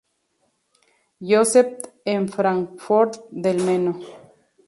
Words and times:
Joseph 1.21 1.77
en 2.05 2.27
Fráncfort 2.27 3.19
del 3.29 3.63
Meno. 3.63 3.99